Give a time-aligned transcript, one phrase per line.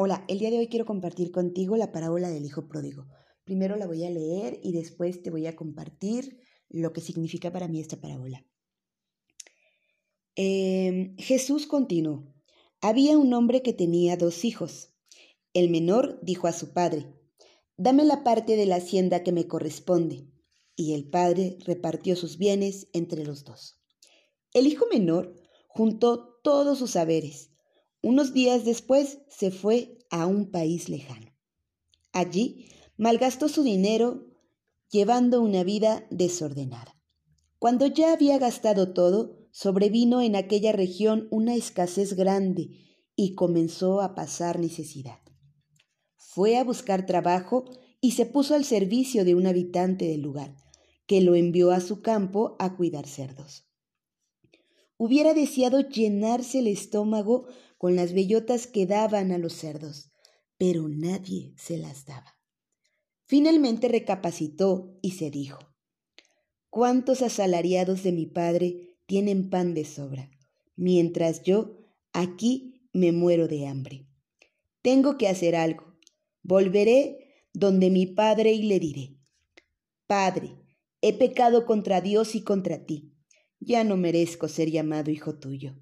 [0.00, 3.08] Hola, el día de hoy quiero compartir contigo la parábola del Hijo Pródigo.
[3.42, 6.38] Primero la voy a leer y después te voy a compartir
[6.68, 8.46] lo que significa para mí esta parábola.
[10.36, 12.32] Em, Jesús continuó.
[12.80, 14.94] Había un hombre que tenía dos hijos.
[15.52, 17.12] El menor dijo a su padre,
[17.76, 20.28] Dame la parte de la hacienda que me corresponde.
[20.76, 23.80] Y el padre repartió sus bienes entre los dos.
[24.52, 25.34] El hijo menor
[25.66, 27.47] juntó todos sus saberes
[28.02, 31.32] unos días después se fue a un país lejano.
[32.12, 34.26] Allí malgastó su dinero
[34.90, 36.94] llevando una vida desordenada.
[37.58, 42.70] Cuando ya había gastado todo, sobrevino en aquella región una escasez grande
[43.16, 45.18] y comenzó a pasar necesidad.
[46.16, 47.64] Fue a buscar trabajo
[48.00, 50.54] y se puso al servicio de un habitante del lugar,
[51.06, 53.64] que lo envió a su campo a cuidar cerdos.
[54.96, 57.46] Hubiera deseado llenarse el estómago
[57.78, 60.10] con las bellotas que daban a los cerdos,
[60.58, 62.36] pero nadie se las daba.
[63.26, 65.60] Finalmente recapacitó y se dijo,
[66.70, 70.30] ¿cuántos asalariados de mi padre tienen pan de sobra,
[70.74, 71.78] mientras yo
[72.12, 74.08] aquí me muero de hambre?
[74.82, 75.96] Tengo que hacer algo.
[76.42, 79.14] Volveré donde mi padre y le diré,
[80.06, 80.56] Padre,
[81.02, 83.12] he pecado contra Dios y contra ti.
[83.60, 85.76] Ya no merezco ser llamado hijo tuyo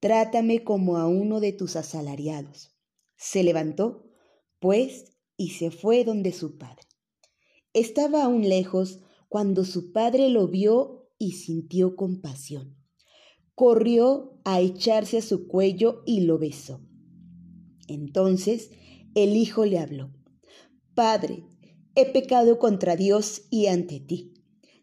[0.00, 2.74] trátame como a uno de tus asalariados.
[3.16, 4.10] Se levantó,
[4.58, 6.86] pues, y se fue donde su padre.
[7.72, 12.76] Estaba aún lejos cuando su padre lo vio y sintió compasión.
[13.54, 16.80] Corrió a echarse a su cuello y lo besó.
[17.86, 18.70] Entonces
[19.14, 20.12] el hijo le habló,
[20.94, 21.44] Padre,
[21.94, 24.34] he pecado contra Dios y ante ti.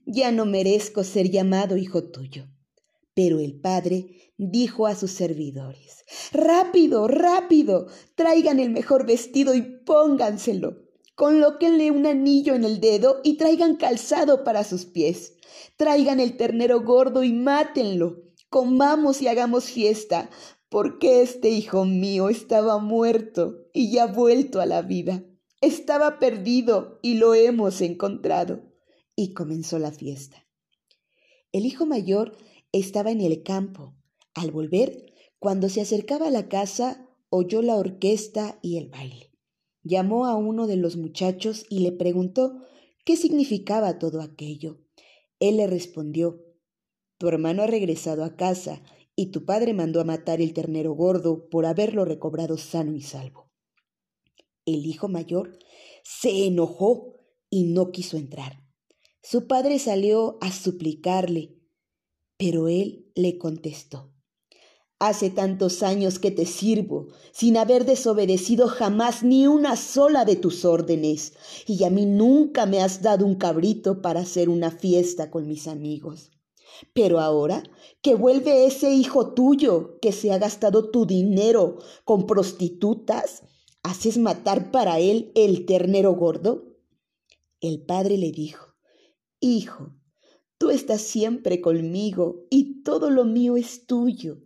[0.06, 2.48] Ya no merezco ser llamado hijo tuyo.
[3.18, 10.84] Pero el padre dijo a sus servidores, Rápido, rápido, traigan el mejor vestido y pónganselo.
[11.16, 15.34] Colóquenle un anillo en el dedo y traigan calzado para sus pies.
[15.78, 18.22] Traigan el ternero gordo y mátenlo.
[18.50, 20.30] Comamos y hagamos fiesta,
[20.70, 25.24] porque este hijo mío estaba muerto y ya vuelto a la vida.
[25.60, 28.62] Estaba perdido y lo hemos encontrado.
[29.16, 30.46] Y comenzó la fiesta.
[31.52, 32.38] El hijo mayor
[32.72, 33.96] estaba en el campo.
[34.34, 39.32] Al volver, cuando se acercaba a la casa, oyó la orquesta y el baile.
[39.84, 42.64] Llamó a uno de los muchachos y le preguntó
[43.06, 44.82] qué significaba todo aquello.
[45.40, 46.44] Él le respondió,
[47.18, 48.82] Tu hermano ha regresado a casa
[49.16, 53.50] y tu padre mandó a matar el ternero gordo por haberlo recobrado sano y salvo.
[54.66, 55.58] El hijo mayor
[56.04, 57.16] se enojó
[57.50, 58.64] y no quiso entrar.
[59.22, 61.57] Su padre salió a suplicarle
[62.38, 64.12] pero él le contestó,
[65.00, 70.66] Hace tantos años que te sirvo, sin haber desobedecido jamás ni una sola de tus
[70.66, 71.34] órdenes,
[71.68, 75.68] y a mí nunca me has dado un cabrito para hacer una fiesta con mis
[75.68, 76.32] amigos.
[76.94, 77.62] Pero ahora
[78.02, 83.44] que vuelve ese hijo tuyo que se ha gastado tu dinero con prostitutas,
[83.84, 86.76] ¿haces matar para él el ternero gordo?
[87.62, 88.74] El padre le dijo,
[89.40, 89.92] Hijo,
[90.58, 94.42] Tú estás siempre conmigo y todo lo mío es tuyo.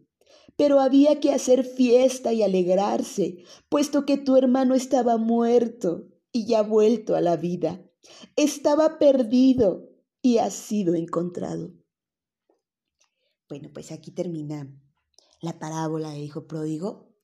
[0.57, 6.61] Pero había que hacer fiesta y alegrarse, puesto que tu hermano estaba muerto y ya
[6.61, 7.81] vuelto a la vida.
[8.35, 9.89] Estaba perdido
[10.21, 11.71] y ha sido encontrado.
[13.47, 14.69] Bueno, pues aquí termina
[15.41, 17.15] la parábola hijo pródigo.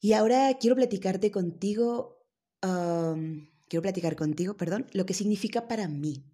[0.00, 2.24] Y ahora quiero platicarte contigo,
[2.60, 6.31] quiero platicar contigo, perdón, lo que significa para mí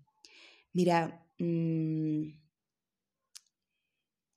[0.79, 2.23] Mira, mm,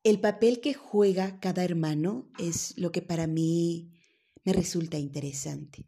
[0.04, 3.92] el papel que juega cada hermano es lo que para mí
[4.44, 5.88] me resulta interesante.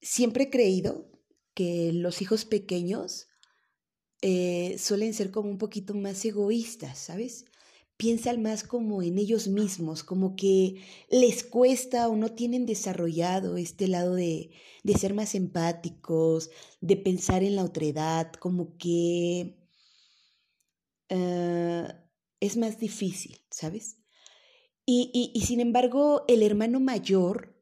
[0.00, 1.10] Siempre he creído
[1.54, 3.26] que los hijos pequeños
[4.22, 7.46] eh, suelen ser como un poquito más egoístas, ¿sabes?
[7.96, 13.88] Piensan más como en ellos mismos, como que les cuesta o no tienen desarrollado este
[13.88, 14.50] lado de,
[14.82, 16.50] de ser más empáticos,
[16.80, 19.56] de pensar en la otredad, como que
[21.10, 21.94] ah,
[22.40, 23.98] es más difícil, ¿sabes?
[24.86, 27.54] Y, y sin embargo, el hermano mayor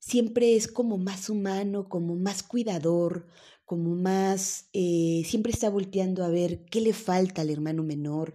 [0.00, 3.28] siempre es como más humano, como más cuidador,
[3.68, 8.34] como más, eh, siempre está volteando a ver qué le falta al hermano menor,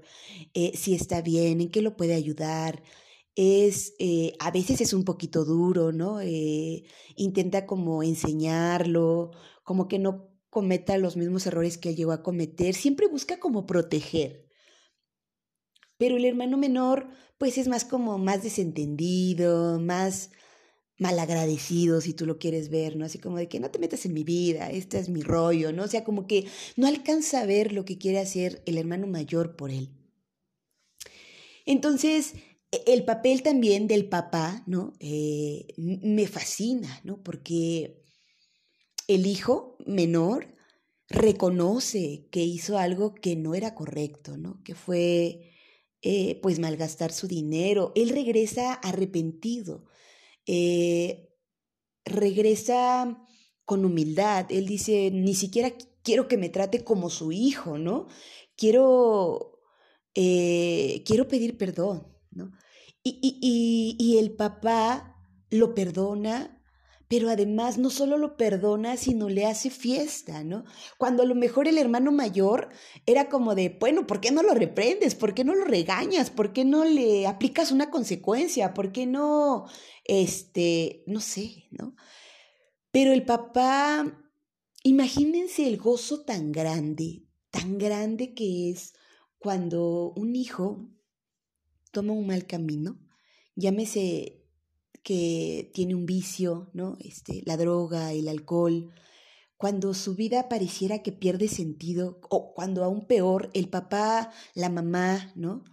[0.53, 2.83] eh, si está bien, en qué lo puede ayudar.
[3.35, 6.19] Es, eh, a veces es un poquito duro, ¿no?
[7.15, 9.31] intenta como enseñarlo,
[9.63, 13.65] como que no cometa los mismos errores que él llegó a cometer, siempre busca como
[13.65, 14.47] proteger.
[15.97, 17.09] Pero el hermano menor,
[17.39, 20.29] pues es más como más desentendido, más
[20.99, 23.05] malagradecido, si tú lo quieres ver, ¿no?
[23.05, 25.83] Así como de que no te metas en mi vida, este es mi rollo, ¿no?
[25.83, 26.45] O sea, como que
[26.75, 29.89] no alcanza a ver lo que quiere hacer el hermano mayor por él.
[31.65, 32.35] Entonces,
[32.71, 34.93] e, el papel también del papá, ¿no?
[34.99, 37.23] Eh, me fascina, ¿no?
[37.23, 38.03] Porque
[39.07, 40.55] el hijo menor
[41.09, 44.61] reconoce que hizo algo que no era correcto, ¿no?
[44.63, 45.51] Que fue,
[46.01, 47.91] eh, pues, malgastar su dinero.
[47.95, 49.85] Él regresa arrepentido,
[50.45, 51.29] eh,
[52.05, 53.23] regresa
[53.65, 54.47] con humildad.
[54.49, 55.73] Él dice, ni siquiera
[56.03, 58.07] quiero que me trate como su hijo, ¿no?
[58.55, 59.59] Quiero,
[60.15, 62.51] eh, quiero pedir perdón, ¿no?
[63.03, 65.17] Y, y, y, y el papá
[65.49, 66.52] lo perdona
[67.13, 70.65] pero además no solo lo perdona, sino le hace fiesta, ¿no?
[70.97, 72.69] Cuando a lo mejor el hermano mayor
[73.05, 75.13] era como de, bueno, ¿por qué no lo reprendes?
[75.13, 76.31] ¿Por qué no lo regañas?
[76.31, 78.73] ¿Por qué no le aplicas una consecuencia?
[78.73, 79.67] ¿Por qué no,
[80.05, 81.95] este, no sé, ¿no?
[82.89, 84.19] Pero el papá,
[84.81, 88.95] imagínense el gozo tan grande, tan grande que es
[89.37, 90.89] cuando un hijo
[91.91, 92.99] toma un mal camino,
[93.55, 94.42] llámese
[95.03, 96.97] que tiene un vicio, ¿no?
[96.99, 98.91] Este, la droga, el alcohol,
[99.57, 105.31] cuando su vida pareciera que pierde sentido, o cuando aún peor, el papá, la mamá,
[105.35, 105.63] ¿no?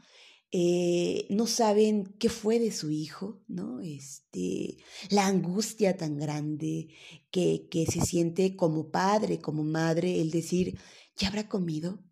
[0.53, 3.81] Eh, no saben qué fue de su hijo, ¿no?
[3.81, 4.79] Este,
[5.09, 6.89] la angustia tan grande
[7.31, 10.79] que, que se siente como padre, como madre, el decir,
[11.17, 12.03] ¿ya habrá comido?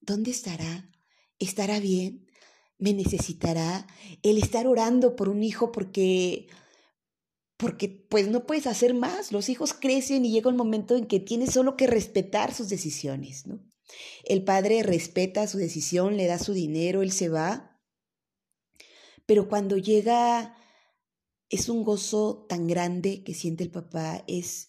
[0.00, 0.90] ¿Dónde estará?
[1.38, 2.26] ¿Estará bien?
[2.78, 3.86] ¿Me necesitará?
[4.22, 6.46] El estar orando por un hijo porque
[7.58, 9.30] porque pues no puedes hacer más.
[9.32, 13.46] Los hijos crecen y llega un momento en que tienes solo que respetar sus decisiones,
[13.46, 13.60] ¿no?
[14.24, 17.78] El padre respeta su decisión, le da su dinero, él se va.
[19.26, 20.56] Pero cuando llega
[21.50, 24.68] es un gozo tan grande que siente el papá, es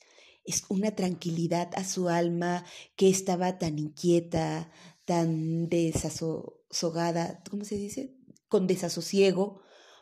[0.49, 2.65] es una tranquilidad a su alma
[2.95, 4.71] que estaba tan inquieta,
[5.05, 8.15] tan desasogada, ¿cómo se dice?
[8.47, 9.61] Con desasosiego,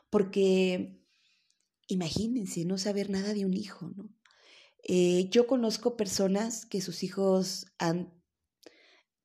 [0.10, 1.02] porque
[1.88, 4.10] imagínense no saber nada de un hijo, ¿no?
[4.84, 8.14] Eh, yo conozco personas que sus hijos han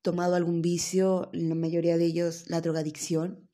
[0.00, 3.48] tomado algún vicio, la mayoría de ellos la drogadicción,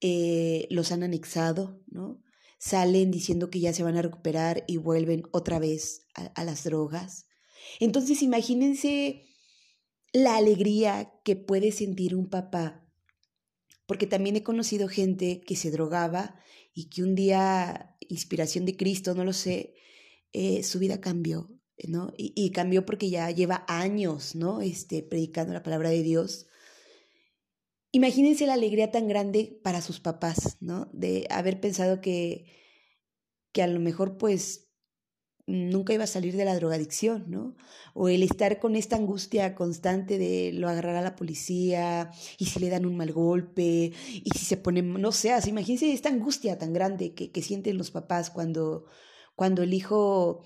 [0.00, 2.22] eh, los han anexado, ¿no?
[2.58, 7.26] Salen diciendo que ya se van a recuperar y vuelven otra vez a las drogas.
[7.80, 9.26] Entonces imagínense
[10.12, 12.85] la alegría que puede sentir un papá,
[13.86, 16.38] porque también he conocido gente que se drogaba
[16.74, 19.74] y que un día, inspiración de Cristo, no lo sé,
[20.32, 21.50] eh, su vida cambió,
[21.88, 22.12] ¿no?
[22.16, 24.60] Y, cambió porque ya lleva años, ¿no?
[24.60, 26.46] Este, predicando la palabra de Dios.
[27.92, 30.90] Imagínense la alegría tan grande para sus papás, ¿no?
[30.92, 32.46] De haber pensado que,
[33.52, 34.65] que a lo mejor pues
[35.46, 37.56] nunca iba a salir de la drogadicción, ¿no?
[37.94, 42.58] O el estar con esta angustia constante de lo agarrar a la policía y si
[42.60, 46.72] le dan un mal golpe y si se pone, no sé, imagínense esta angustia tan
[46.72, 48.86] grande que, que sienten los papás cuando,
[49.36, 50.42] cuando el hijo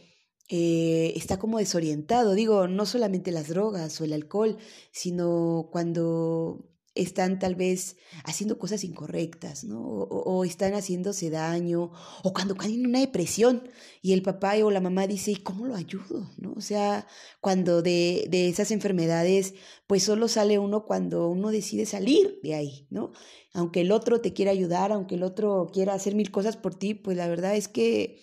[0.48, 2.34] eh, está como desorientado.
[2.34, 4.58] Digo, no solamente las drogas o el alcohol,
[4.92, 9.80] sino cuando están tal vez haciendo cosas incorrectas, ¿no?
[9.80, 11.92] O, están haciéndose daño,
[12.22, 13.68] o cuando caen en una depresión
[14.02, 16.28] y el papá o la mamá dice, ¿y cómo lo ayudo?
[16.38, 16.52] ¿no?
[16.52, 17.06] O sea,
[17.40, 19.54] cuando de, de esas enfermedades,
[19.86, 23.12] pues solo sale uno cuando uno decide salir de ahí, ¿no?
[23.52, 26.94] Aunque el otro te quiera ayudar, aunque el otro quiera hacer mil cosas por ti,
[26.94, 28.20] pues la verdad es que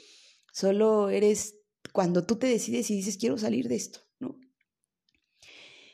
[0.51, 1.55] solo eres
[1.93, 4.06] cuando tú te decides y dices, quiero salir de esto.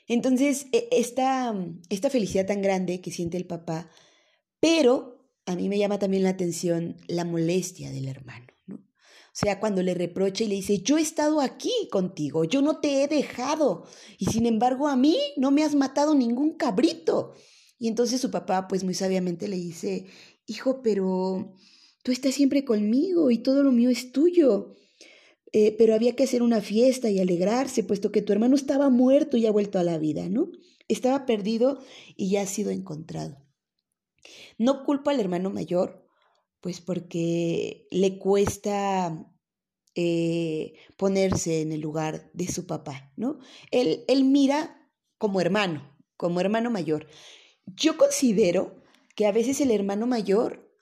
[0.07, 1.53] Entonces, e, esta,
[1.89, 3.89] esta felicidad tan grande que siente el papá,
[4.60, 8.75] pero a mí me llama también la atención la molestia del hermano, ¿no?
[8.75, 12.79] O sea, cuando le reprocha y le dice, yo he estado aquí contigo, yo no
[12.79, 13.86] te he dejado,
[14.17, 17.33] y sin embargo a mí no me has matado ningún cabrito.
[17.79, 20.05] Y entonces su papá, pues muy sabiamente le dice,
[20.45, 21.53] hijo, pero
[22.03, 24.75] tú estás siempre conmigo y todo lo mío es tuyo.
[25.55, 29.38] Eh, pero había que hacer una fiesta y alegrarse, puesto que tu hermano estaba muerto
[29.38, 30.50] y ha vuelto a la vida, ¿no?
[30.88, 31.79] Estaba perdido
[32.17, 33.38] y ya ha sido encontrado.
[34.57, 36.07] No culpa al hermano mayor,
[36.60, 39.31] pues porque le cuesta
[39.93, 43.38] eh, ponerse en el lugar de su papá, ¿no?
[43.69, 47.05] Él, él mira como hermano, como hermano mayor.
[47.67, 48.81] Yo considero
[49.15, 50.75] que a veces el hermano mayor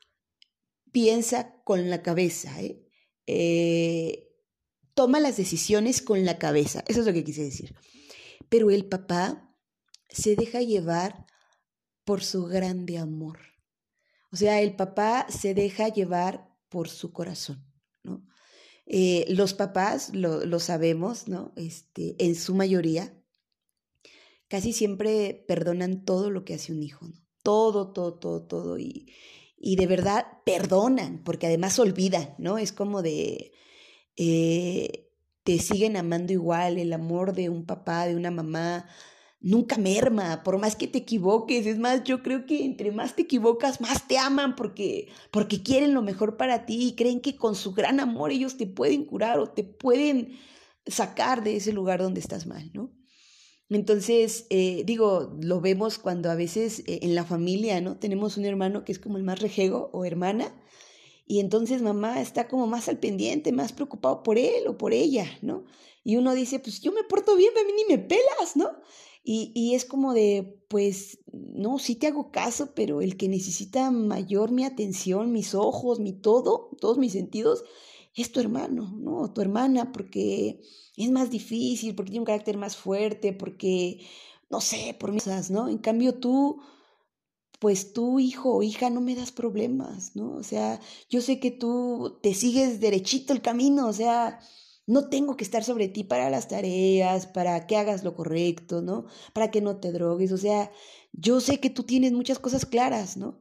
[0.94, 2.88] piensa con la cabeza, ¿eh?
[3.28, 4.31] eh
[5.02, 6.84] toma las decisiones con la cabeza.
[6.88, 7.74] Eso es lo que quise decir.
[8.50, 9.52] Pero el papá
[10.10, 11.26] se deja llevar
[12.04, 13.40] por su grande amor,
[14.32, 17.66] O sea, el papá se deja llevar por su corazón,
[18.04, 18.28] ¿no?
[18.86, 21.52] Eh, los papás, lo, lo, sabemos, ¿no?
[21.56, 23.20] Este, en su mayoría,
[24.50, 27.26] casi siempre perdonan todo lo que hace un hijo, ¿no?
[27.42, 28.78] Todo, todo, todo, todo.
[28.78, 29.12] Y,
[29.58, 32.60] y de verdad perdonan, porque además olvidan, ¿no?
[32.60, 33.52] Es como de,
[34.18, 35.10] eh,
[35.44, 38.88] te siguen amando igual, el amor de un papá, de una mamá,
[39.40, 41.66] nunca merma, por más que te equivoques.
[41.66, 45.94] Es más, yo creo que entre más te equivocas, más te aman porque, porque quieren
[45.94, 49.40] lo mejor para ti y creen que con su gran amor ellos te pueden curar
[49.40, 50.38] o te pueden
[50.86, 52.92] sacar de ese lugar donde estás mal, ¿no?
[53.70, 57.98] Entonces, eh, digo, lo vemos cuando a veces eh, en la familia, ¿no?
[57.98, 60.54] Tenemos un hermano que es como el más rejego o hermana,
[61.26, 65.26] y entonces mamá está como más al pendiente, más preocupado por él o por ella,
[65.42, 65.66] ¿no?
[66.04, 68.70] Y uno dice, pues yo me porto bien, a ni me pelas, ¿no?
[69.24, 73.92] Y, y es como de, pues, no, sí te hago caso, pero el que necesita
[73.92, 77.64] mayor mi atención, mis ojos, mi todo, todos mis sentidos,
[78.16, 79.32] es tu hermano, ¿no?
[79.32, 80.62] Tu hermana, porque
[80.98, 84.00] es más difícil, porque tiene un carácter más fuerte, porque,
[84.50, 85.70] no sé, por cosas, ¿no?
[85.70, 86.62] En cambio tú,
[87.62, 90.34] pues tú, hijo o hija, no me das problemas, ¿no?
[90.34, 90.80] O sea,
[91.12, 94.40] yo sé que tú te sigues derechito el camino, o sea,
[94.88, 99.06] no tengo que estar sobre ti para las tareas, para que hagas lo correcto, ¿no?
[99.34, 100.72] Para que no te drogues, o sea,
[101.14, 103.40] yo sé que tú tienes muchas cosas claras, ¿no?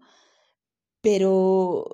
[1.00, 1.86] Pero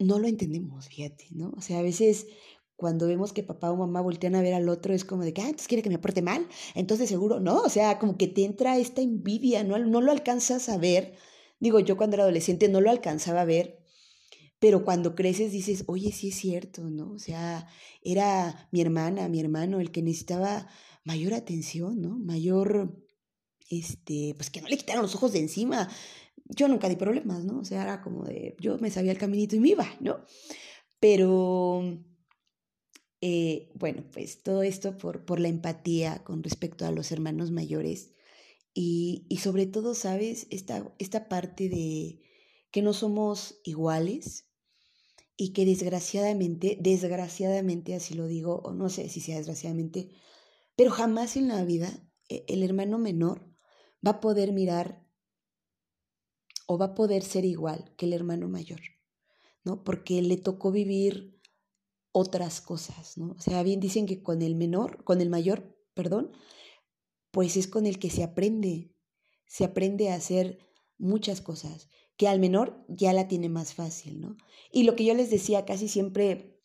[0.00, 1.52] no lo entendemos, fíjate, ¿no?
[1.56, 2.26] O sea, a veces
[2.74, 5.42] cuando vemos que papá o mamá voltean a ver al otro es como de que,
[5.42, 8.44] ah, entonces quiere que me porte mal, entonces seguro, no, o sea, como que te
[8.44, 11.14] entra esta envidia, no, no lo alcanzas a ver.
[11.62, 13.78] Digo, yo cuando era adolescente no lo alcanzaba a ver,
[14.58, 17.12] pero cuando creces dices, oye, sí es cierto, ¿no?
[17.12, 17.68] O sea,
[18.02, 20.68] era mi hermana, mi hermano el que necesitaba
[21.04, 22.18] mayor atención, ¿no?
[22.18, 23.00] Mayor,
[23.70, 25.88] este, pues que no le quitaron los ojos de encima,
[26.46, 27.60] yo nunca di problemas, ¿no?
[27.60, 30.18] O sea, era como de, yo me sabía el caminito y me iba, ¿no?
[30.98, 31.96] Pero,
[33.20, 38.14] eh, bueno, pues todo esto por, por la empatía con respecto a los hermanos mayores
[38.74, 40.46] y, y sobre todo, ¿sabes?
[40.50, 42.20] Esta, esta parte de
[42.70, 44.48] que no somos iguales
[45.36, 50.10] y que desgraciadamente, desgraciadamente así lo digo, o no sé si sea desgraciadamente,
[50.76, 51.90] pero jamás en la vida
[52.28, 53.46] eh, el hermano menor
[54.06, 55.06] va a poder mirar
[56.66, 58.80] o va a poder ser igual que el hermano mayor,
[59.64, 59.84] ¿no?
[59.84, 61.40] Porque le tocó vivir
[62.12, 63.32] otras cosas, ¿no?
[63.32, 66.32] O sea, bien dicen que con el menor, con el mayor, perdón,
[67.32, 68.94] pues es con el que se aprende,
[69.46, 70.58] se aprende a hacer
[70.98, 74.36] muchas cosas, que al menor ya la tiene más fácil, ¿no?
[74.70, 76.60] Y lo que yo les decía, casi siempre,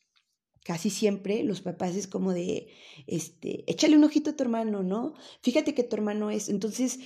[0.64, 2.68] casi siempre los papás es como de,
[3.08, 5.14] este, échale un ojito a tu hermano, ¿no?
[5.42, 7.00] Fíjate que tu hermano es, entonces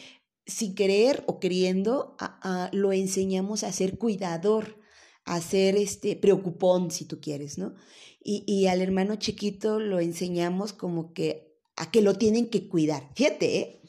[0.45, 2.17] sin querer o queriendo,
[2.71, 4.79] lo enseñamos a ser cuidador,
[5.23, 7.75] a ser este, preocupón, si tú quieres, ¿no?
[8.23, 11.50] Y, y, al hermano chiquito lo enseñamos como que
[11.81, 13.09] a que lo tienen que cuidar.
[13.15, 13.81] Fíjate, ¿eh?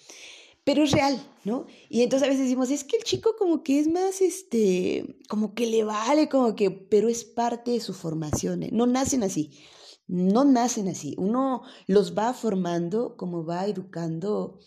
[0.64, 1.66] Pero es real, ¿no?
[1.88, 5.54] Y entonces a veces decimos, es que el chico como que es más, este, como
[5.54, 8.70] que le vale, como que, pero es parte de su formación, ¿eh?
[8.72, 9.58] No nacen así,
[10.06, 11.14] no nacen así.
[11.18, 14.60] Uno los va formando como va educando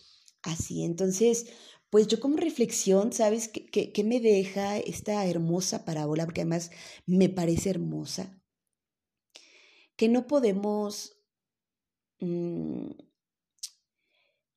[0.44, 0.84] así.
[0.84, 1.48] Entonces,
[1.90, 6.26] pues yo como reflexión, ¿sabes qué, me deja esta hermosa parábola?
[6.26, 6.72] Porque además
[7.06, 8.42] me parece hermosa.
[9.96, 11.18] Que no podemos,
[12.20, 12.92] mm,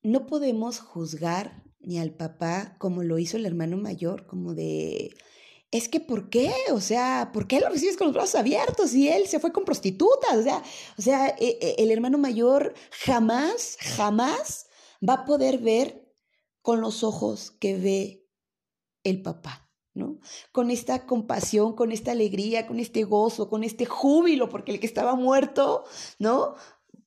[0.03, 5.15] no podemos juzgar ni al papá como lo hizo el hermano mayor, como de,
[5.71, 6.51] es que ¿por qué?
[6.71, 8.93] O sea, ¿por qué lo recibes con los brazos abiertos?
[8.93, 10.37] Y él se fue con prostitutas.
[10.37, 10.63] O sea,
[10.97, 14.67] o sea, e, e, el hermano mayor jamás, jamás
[15.07, 16.11] va a poder ver
[16.61, 18.27] con los ojos que ve
[19.03, 20.19] el papá, ¿no?
[20.51, 24.87] Con esta compasión, con esta alegría, con este gozo, con este júbilo, porque el que
[24.87, 25.85] estaba muerto,
[26.17, 26.55] ¿no?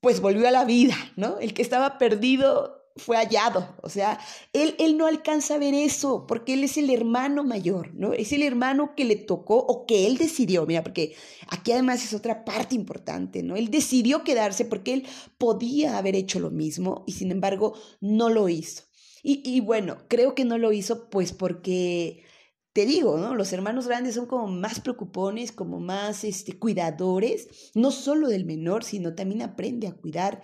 [0.00, 1.38] Pues volvió a la vida, ¿no?
[1.38, 3.76] El que estaba perdido fue hallado.
[3.82, 4.18] O sea,
[4.52, 8.12] él, él no alcanza a ver eso porque él es el hermano mayor, ¿no?
[8.12, 11.14] Es el hermano que le tocó o que él decidió, mira, porque
[11.48, 13.56] aquí además es otra parte importante, ¿no?
[13.56, 15.06] Él decidió quedarse porque él
[15.38, 18.82] podía haber hecho lo mismo y sin embargo no lo hizo.
[19.24, 22.24] Y, bueno, creo que no lo hizo pues porque,
[22.72, 23.36] te digo, ¿no?
[23.36, 28.82] Los hermanos grandes son como más preocupones, como más este, cuidadores, no solo del menor,
[28.82, 30.42] sino también aprende a cuidar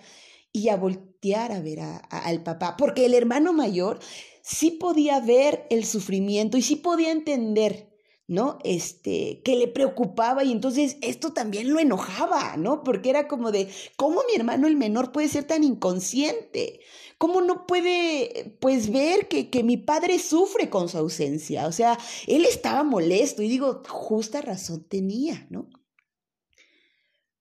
[0.51, 1.79] y a voltear a ver
[2.09, 3.99] al papá, porque el hermano mayor
[4.41, 7.89] sí podía ver el sufrimiento y sí podía entender
[8.29, 8.59] ¿no?
[8.63, 12.83] Este, que le preocupaba y entonces esto también lo enojaba, ¿no?
[12.83, 16.79] Porque era como de, ¿cómo mi hermano el menor puede ser tan inconsciente?
[17.17, 21.65] ¿Cómo no puede, pues, ver que, que mi padre sufre con su ausencia?
[21.65, 25.67] O sea, él estaba molesto y digo, justa razón tenía, ¿no?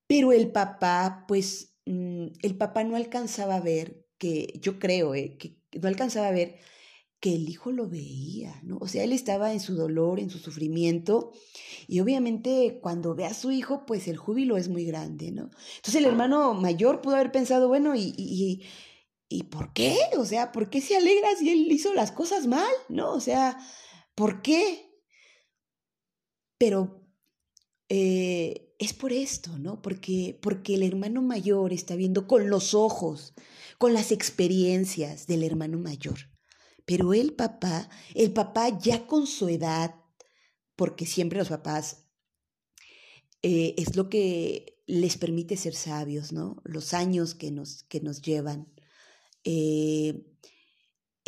[0.07, 5.37] Pero el papá, pues, mm, el papá no alcanzaba a ver que, yo creo, eh,
[5.39, 6.59] que no alcanzaba a ver
[7.21, 8.79] que el hijo lo veía, ¿no?
[8.81, 11.33] O sea, él estaba en su dolor, en su sufrimiento,
[11.89, 15.51] y obviamente cuando ve a su hijo, pues el júbilo es muy grande, ¿no?
[15.77, 18.63] Entonces el hermano mayor pudo haber pensado, bueno, ¿y, y,
[19.29, 19.97] y por qué?
[20.17, 23.13] O sea, ¿por qué se alegra si él hizo las cosas mal, ¿no?
[23.13, 23.59] O sea,
[24.15, 24.89] ¿por qué?
[26.57, 27.05] Pero
[27.89, 29.83] eh, es por esto, ¿no?
[29.83, 33.35] Porque, porque el hermano mayor está viendo con los ojos,
[33.77, 36.31] con las experiencias del hermano mayor.
[36.85, 39.95] Pero el papá, el papá ya con su edad,
[40.77, 42.07] porque siempre los papás
[43.43, 46.63] eh, es lo que les permite ser sabios, ¿no?
[46.65, 48.73] Los años que nos, que nos llevan.
[49.45, 50.25] Eh,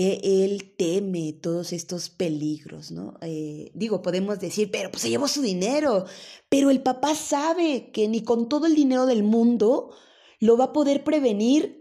[0.01, 3.19] él teme todos estos peligros, ¿no?
[3.23, 6.07] Eh, digo, podemos decir, pero pues se llevó su dinero,
[6.49, 9.91] pero el papá sabe que ni con todo el dinero del mundo
[10.39, 11.81] lo va a poder prevenir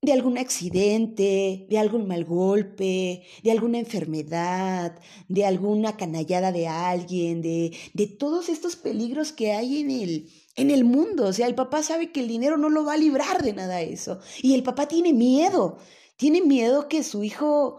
[0.00, 4.96] de algún accidente, de algún mal golpe, de alguna enfermedad,
[5.28, 10.70] de alguna canallada de alguien, de, de todos estos peligros que hay en el, en
[10.70, 11.26] el mundo.
[11.26, 13.80] O sea, el papá sabe que el dinero no lo va a librar de nada
[13.80, 14.20] eso.
[14.40, 15.78] Y el papá tiene miedo,
[16.18, 17.78] tiene miedo que su hijo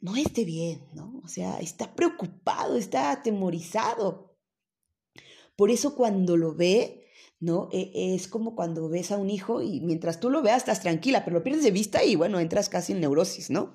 [0.00, 1.20] no esté bien, ¿no?
[1.22, 4.36] O sea, está preocupado, está atemorizado.
[5.54, 7.06] Por eso cuando lo ve,
[7.40, 7.68] ¿no?
[7.72, 11.24] E, es como cuando ves a un hijo y mientras tú lo veas estás tranquila,
[11.24, 13.74] pero lo pierdes de vista y bueno, entras casi en neurosis, ¿no?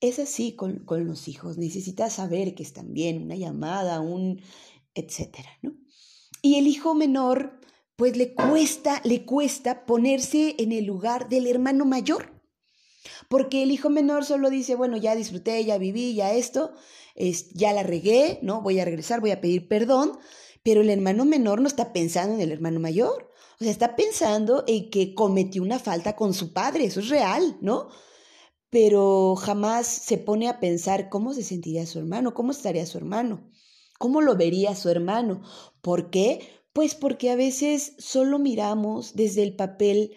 [0.00, 4.40] Es así con, con los hijos, necesitas saber que están bien, una llamada, un
[4.94, 5.74] etcétera, ¿no?
[6.40, 7.58] Y el hijo menor,
[7.96, 12.33] pues le cuesta, le cuesta ponerse en el lugar del hermano mayor.
[13.28, 16.72] Porque el hijo menor solo dice, bueno, ya disfruté, ya viví, ya esto,
[17.14, 18.62] es, ya la regué, ¿no?
[18.62, 20.18] Voy a regresar, voy a pedir perdón,
[20.62, 23.30] pero el hermano menor no está pensando en el hermano mayor.
[23.60, 26.86] O sea, está pensando en que cometió una falta con su padre.
[26.86, 27.88] Eso es real, ¿no?
[28.70, 33.48] Pero jamás se pone a pensar cómo se sentiría su hermano, cómo estaría su hermano,
[33.98, 35.42] cómo lo vería su hermano.
[35.80, 36.40] ¿Por qué?
[36.72, 40.16] Pues porque a veces solo miramos desde el papel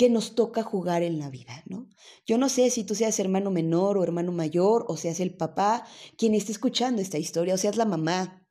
[0.00, 1.86] que nos toca jugar en la vida, ¿no?
[2.24, 5.86] Yo no sé si tú seas hermano menor o hermano mayor, o seas el papá
[6.16, 8.48] quien esté escuchando esta historia, o seas la mamá,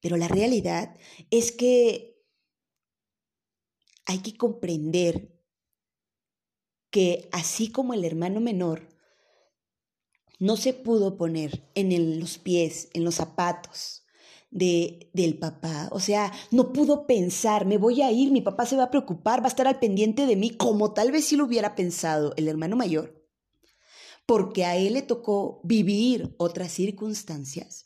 [0.00, 0.96] pero la realidad
[1.30, 2.20] es que
[4.04, 5.32] hay que comprender
[6.90, 8.88] que así como el hermano menor
[10.40, 13.97] no se pudo poner en los pies, en los zapatos
[14.50, 18.76] de, del papá, o sea, no pudo pensar, me voy a ir, mi papá se
[18.76, 21.44] va a preocupar, va a estar al pendiente de mí, como tal vez si lo
[21.44, 23.26] hubiera pensado el hermano mayor,
[24.26, 27.84] porque a él le tocó vivir otras circunstancias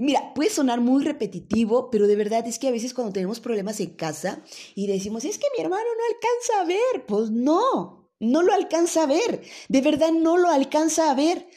[0.00, 3.80] Mira, puede sonar muy repetitivo, pero de verdad es que a veces cuando tenemos problemas
[3.80, 4.42] en casa
[4.74, 9.02] y decimos, es que mi hermano no alcanza a ver, pues no, no lo alcanza
[9.02, 11.48] a ver, de verdad no lo alcanza a ver.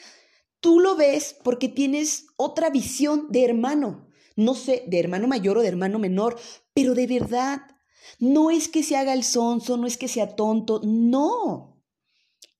[0.60, 5.62] Tú lo ves porque tienes otra visión de hermano, no sé, de hermano mayor o
[5.62, 6.38] de hermano menor,
[6.74, 7.62] pero de verdad,
[8.18, 11.82] no es que se haga el sonso, no es que sea tonto, no,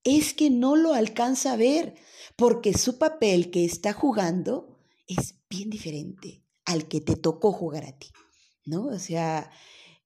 [0.04, 1.94] es que no lo alcanza a ver,
[2.36, 7.98] porque su papel que está jugando es bien diferente al que te tocó jugar a
[7.98, 8.08] ti,
[8.64, 8.86] ¿no?
[8.86, 9.50] O sea,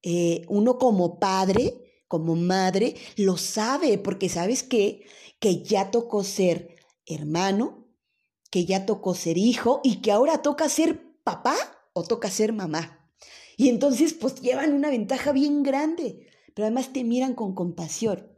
[0.02, 5.06] eh, uno como padre, como madre, lo sabe porque sabes que,
[5.40, 6.76] que ya tocó ser
[7.06, 7.88] hermano,
[8.50, 11.56] que ya tocó ser hijo y que ahora toca ser papá
[11.92, 13.10] o toca ser mamá.
[13.56, 18.30] Y entonces pues llevan una ventaja bien grande, pero además te miran con compasión.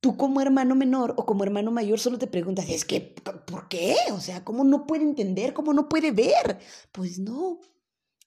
[0.00, 3.00] Tú como hermano menor o como hermano mayor solo te preguntas, es que,
[3.46, 3.94] ¿por qué?
[4.12, 5.54] O sea, ¿cómo no puede entender?
[5.54, 6.58] ¿Cómo no puede ver?
[6.90, 7.60] Pues no,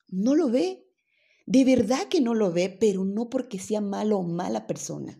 [0.08, 0.88] no lo ve.
[1.46, 5.20] De verdad que no lo ve, pero no porque sea malo o mala persona.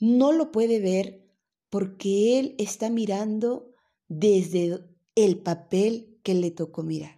[0.00, 1.30] No lo puede ver
[1.70, 3.72] porque él está mirando
[4.08, 4.84] desde
[5.14, 7.16] el papel que le tocó mirar.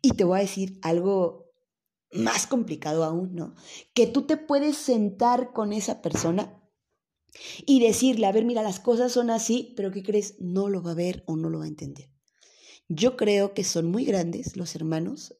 [0.00, 1.52] Y te voy a decir algo
[2.12, 3.54] más complicado aún, ¿no?
[3.94, 6.62] Que tú te puedes sentar con esa persona
[7.66, 10.36] y decirle, a ver, mira, las cosas son así, pero ¿qué crees?
[10.38, 12.10] No lo va a ver o no lo va a entender.
[12.88, 15.36] Yo creo que son muy grandes los hermanos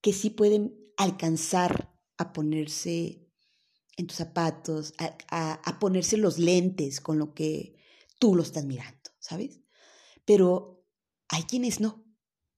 [0.00, 3.26] que sí pueden alcanzar a ponerse
[3.96, 7.74] en tus zapatos, a, a, ponerse los lentes con lo que
[8.18, 9.60] tú lo estás mirando, ¿sabes?
[10.24, 10.86] Pero
[11.28, 12.04] hay quienes no.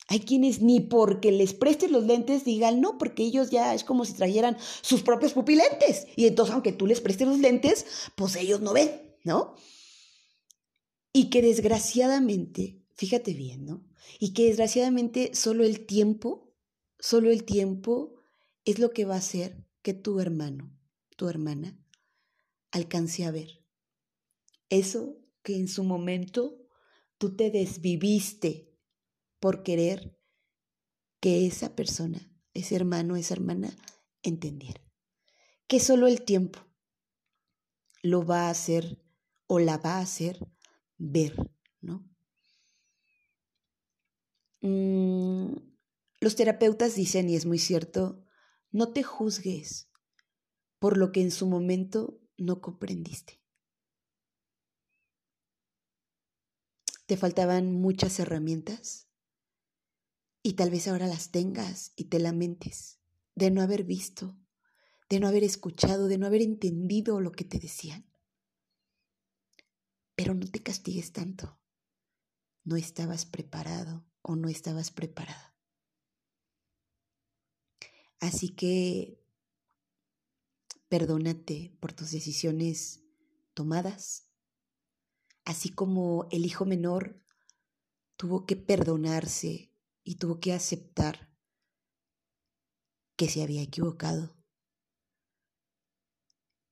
[0.08, 4.04] Hay quienes ni porque les prestes los lentes digan no, porque ellos ya es como
[4.04, 6.06] si trajeran sus propios pupilentes.
[6.16, 7.86] Y entonces, aunque tú les prestes los lentes,
[8.16, 8.90] pues ellos no ven,
[9.24, 9.54] ¿no?
[11.12, 13.84] Y que desgraciadamente, fíjate bien, ¿no?
[14.18, 16.52] Y que desgraciadamente solo el tiempo,
[16.98, 18.14] solo el tiempo
[18.64, 20.76] es lo que va a hacer que tu hermano,
[21.16, 21.78] tu hermana,
[22.70, 23.64] alcance a ver.
[24.68, 26.66] Eso que en su momento
[27.18, 28.71] tú te desviviste
[29.42, 30.16] por querer
[31.18, 33.76] que esa persona, ese hermano, esa hermana,
[34.22, 34.80] entendiera.
[35.66, 36.60] Que solo el tiempo
[38.04, 39.02] lo va a hacer
[39.48, 40.38] o la va a hacer
[40.96, 41.34] ver,
[41.80, 42.08] ¿no?
[44.60, 45.56] Mm,
[46.20, 48.24] los terapeutas dicen, y es muy cierto,
[48.70, 49.90] no te juzgues
[50.78, 53.42] por lo que en su momento no comprendiste.
[57.06, 59.08] Te faltaban muchas herramientas
[60.42, 62.98] y tal vez ahora las tengas y te lamentes
[63.34, 64.36] de no haber visto,
[65.08, 68.10] de no haber escuchado, de no haber entendido lo que te decían.
[70.16, 71.58] Pero no te castigues tanto.
[72.64, 75.56] No estabas preparado o no estabas preparada.
[78.20, 79.20] Así que
[80.88, 83.02] perdónate por tus decisiones
[83.54, 84.28] tomadas,
[85.44, 87.20] así como el hijo menor
[88.16, 89.71] tuvo que perdonarse
[90.04, 91.32] y tuvo que aceptar
[93.16, 94.36] que se había equivocado.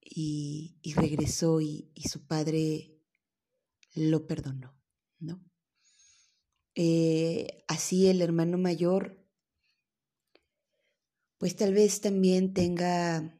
[0.02, 3.00] Y, regresó y, su padre
[3.94, 4.76] lo perdonó,
[5.20, 5.44] ¿no?
[6.74, 9.24] Eh, así el hermano mayor,
[11.38, 13.38] pues tal vez también tenga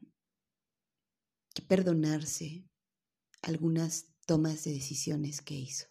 [1.53, 2.69] que perdonarse
[3.41, 5.87] algunas tomas de decisiones que hizo.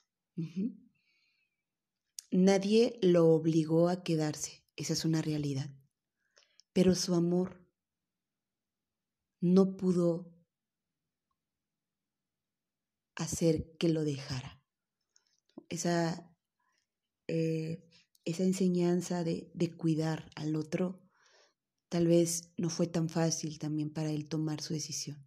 [2.31, 5.69] Nadie lo obligó a quedarse, esa es una realidad,
[6.73, 7.67] pero su amor
[9.41, 10.33] no pudo
[13.17, 14.63] hacer que lo dejara.
[15.69, 16.33] Esa,
[17.27, 17.85] eh,
[18.25, 21.03] esa enseñanza de, de cuidar al otro
[21.89, 25.27] tal vez no fue tan fácil también para él tomar su decisión.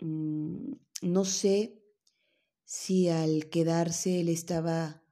[0.00, 0.72] Mm,
[1.02, 1.82] no sé
[2.64, 5.05] si al quedarse él estaba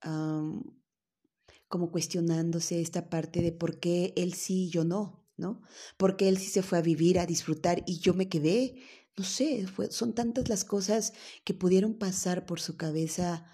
[0.00, 5.62] como cuestionándose esta parte de por qué él sí y yo no, ¿no?
[5.96, 8.76] Porque él sí se fue a vivir, a disfrutar y yo me quedé,
[9.16, 11.12] no sé, son tantas las cosas
[11.44, 13.46] que pudieron pasar por su cabeza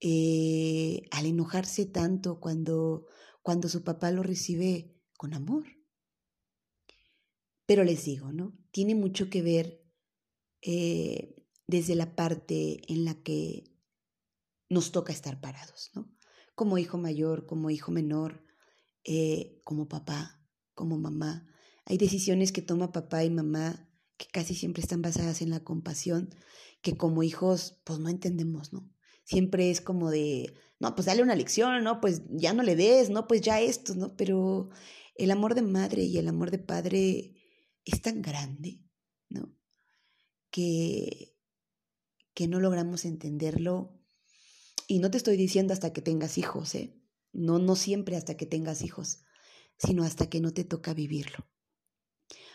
[0.00, 3.06] eh, al enojarse tanto cuando,
[3.42, 5.64] cuando su papá lo recibe con amor.
[7.66, 8.56] Pero les digo, ¿no?
[8.70, 9.82] Tiene mucho que ver
[10.62, 13.75] eh, desde la parte en la que
[14.68, 16.10] nos toca estar parados, ¿no?
[16.54, 18.44] Como hijo mayor, como hijo menor,
[19.04, 20.42] eh, como papá,
[20.74, 21.46] como mamá.
[21.84, 26.34] Hay decisiones que toma papá y mamá que casi siempre están basadas en la compasión,
[26.82, 28.90] que como hijos, pues no entendemos, ¿no?
[29.24, 32.00] Siempre es como de, no, pues dale una lección, ¿no?
[32.00, 33.26] Pues ya no le des, ¿no?
[33.26, 34.16] Pues ya esto, ¿no?
[34.16, 34.70] Pero
[35.16, 37.34] el amor de madre y el amor de padre
[37.84, 38.80] es tan grande,
[39.28, 39.54] ¿no?
[40.50, 41.34] Que,
[42.34, 44.00] que no logramos entenderlo.
[44.86, 46.94] Y no te estoy diciendo hasta que tengas hijos, ¿eh?
[47.32, 49.20] No, no siempre hasta que tengas hijos,
[49.78, 51.48] sino hasta que no te toca vivirlo.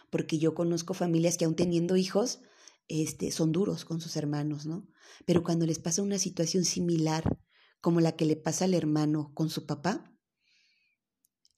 [0.09, 2.41] Porque yo conozco familias que aún teniendo hijos,
[2.87, 4.89] este, son duros con sus hermanos, ¿no?
[5.25, 7.39] Pero cuando les pasa una situación similar
[7.79, 10.13] como la que le pasa al hermano con su papá,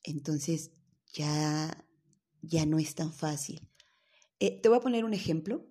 [0.04, 0.72] entonces
[1.14, 1.88] ya,
[2.42, 3.70] ya no es tan fácil.
[4.40, 5.66] Eh, te voy a poner un ejemplo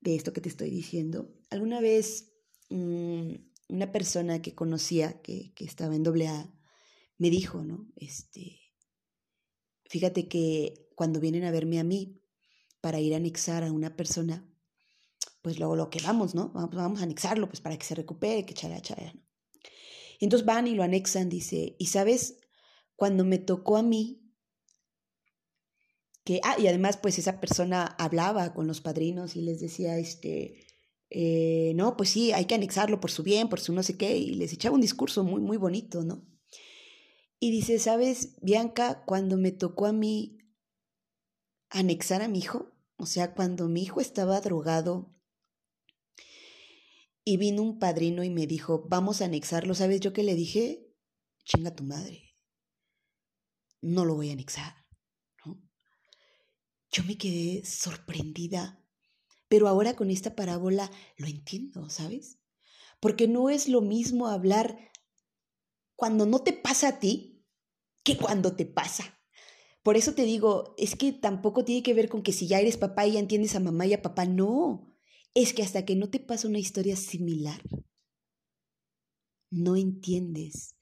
[0.00, 1.34] de esto que te estoy diciendo.
[1.50, 2.32] Alguna vez
[2.70, 3.34] mm,
[3.68, 6.52] una persona que conocía, que, que estaba en doble A,
[7.18, 7.88] me dijo, ¿no?
[7.96, 8.60] Este,
[9.86, 12.22] fíjate que cuando vienen a verme a mí
[12.80, 14.48] para ir a anexar a una persona,
[15.42, 16.50] pues luego lo que vamos, ¿no?
[16.50, 19.28] Vamos, vamos a anexarlo, pues para que se recupere, que chala, chala, ¿no?
[20.18, 22.40] Y entonces van y lo anexan, dice, y sabes,
[22.96, 24.24] cuando me tocó a mí,
[26.24, 30.66] que, ah, y además pues esa persona hablaba con los padrinos y les decía, este,
[31.10, 34.16] eh, no, pues sí, hay que anexarlo por su bien, por su no sé qué,
[34.16, 36.26] y les echaba un discurso muy, muy bonito, ¿no?
[37.40, 40.38] Y dice, ¿sabes, Bianca, cuando me tocó a mí
[41.70, 42.72] anexar a mi hijo?
[42.96, 45.14] O sea, cuando mi hijo estaba drogado
[47.24, 50.92] y vino un padrino y me dijo, vamos a anexarlo, ¿sabes yo qué le dije?
[51.44, 52.36] Chinga tu madre.
[53.80, 54.74] No lo voy a anexar.
[56.90, 58.82] Yo me quedé sorprendida,
[59.48, 62.38] pero ahora con esta parábola lo entiendo, ¿sabes?
[63.00, 64.78] Porque no es lo mismo hablar
[65.96, 67.44] cuando no te pasa a ti
[68.04, 69.20] que cuando te pasa.
[69.82, 72.76] Por eso te digo, es que tampoco tiene que ver con que si ya eres
[72.76, 74.94] papá y ya entiendes a mamá y a papá, no.
[75.34, 77.60] Es que hasta que no te pasa una historia similar,
[79.50, 80.76] no entiendes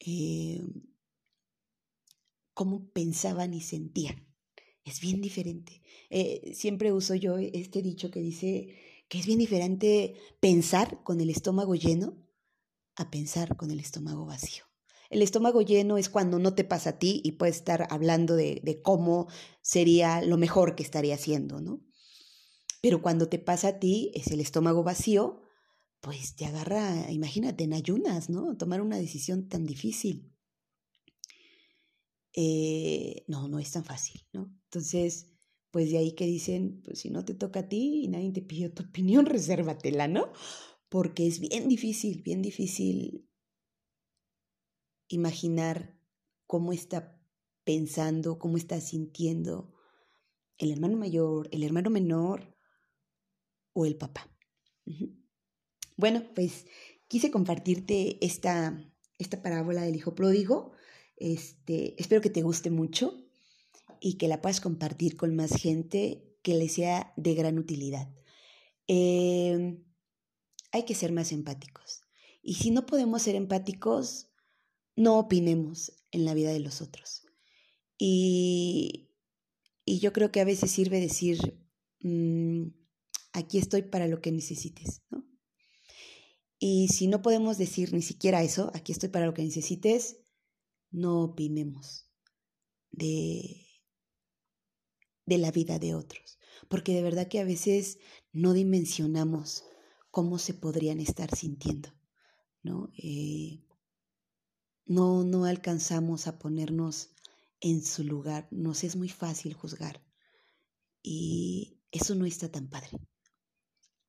[0.00, 0.62] eh,
[2.54, 4.29] cómo pensaban y sentían.
[4.84, 5.82] Es bien diferente.
[6.08, 8.76] Eh, siempre uso yo este dicho que dice
[9.08, 12.16] que es bien diferente pensar con el estómago lleno
[12.96, 14.64] a pensar con el estómago vacío.
[15.10, 18.60] El estómago lleno es cuando no te pasa a ti y puedes estar hablando de,
[18.62, 19.26] de cómo
[19.60, 21.80] sería lo mejor que estaría haciendo, ¿no?
[22.80, 25.42] Pero cuando te pasa a ti, es el estómago vacío,
[26.00, 28.56] pues te agarra, imagínate, en ayunas, ¿no?
[28.56, 30.32] Tomar una decisión tan difícil.
[32.32, 34.49] Eh, no, no es tan fácil, ¿no?
[34.70, 35.26] Entonces,
[35.72, 38.40] pues de ahí que dicen, pues si no te toca a ti y nadie te
[38.40, 40.32] pidió tu opinión, resérvatela, ¿no?
[40.88, 43.28] Porque es bien difícil, bien difícil
[45.08, 45.98] imaginar
[46.46, 47.20] cómo está
[47.64, 49.74] pensando, cómo está sintiendo
[50.56, 52.56] el hermano mayor, el hermano menor
[53.72, 54.28] o el papá.
[55.96, 56.66] Bueno, pues
[57.08, 58.80] quise compartirte esta,
[59.18, 60.72] esta parábola del hijo pródigo.
[61.16, 63.29] Este, espero que te guste mucho
[64.00, 68.12] y que la puedas compartir con más gente que le sea de gran utilidad.
[68.86, 69.84] Em,
[70.72, 72.00] hay que ser más empáticos.
[72.42, 74.30] Y si no podemos ser empáticos,
[74.96, 77.22] no opinemos en la vida de los otros.
[77.98, 79.08] Y,
[79.86, 81.60] yo creo que a veces sirve decir,
[82.00, 82.68] mm,
[83.32, 85.26] aquí estoy para lo que necesites, ¿no?
[86.58, 90.18] Y si no podemos decir ni siquiera eso, aquí estoy para lo que necesites,
[90.90, 92.10] no opinemos
[92.90, 93.69] de,
[95.30, 96.38] de la vida de otros.
[96.68, 97.98] Porque de verdad que a veces
[98.32, 99.64] no dimensionamos
[100.10, 101.88] cómo se podrían estar sintiendo,
[102.62, 102.92] ¿no?
[102.98, 103.64] Eh,
[104.84, 107.14] no, no alcanzamos a ponernos
[107.60, 110.04] en su lugar, nos es muy fácil juzgar
[111.02, 113.00] y eso no está tan padre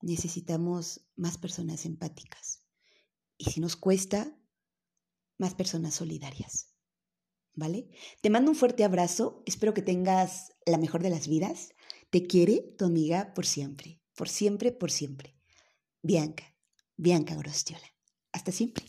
[0.02, 2.64] necesitamos más personas empáticas.
[3.38, 4.36] Y si nos cuesta,
[5.38, 6.68] más personas solidarias.
[7.54, 7.90] ¿Vale?
[8.22, 9.44] Te mando un fuerte abrazo.
[9.46, 11.74] Espero que tengas la mejor de las vidas.
[12.10, 14.02] Te quiere tu amiga por siempre.
[14.16, 15.36] Por siempre, por siempre.
[16.02, 16.56] Bianca.
[16.98, 17.88] Bianca Grostiola.
[18.32, 18.86] Hasta siempre.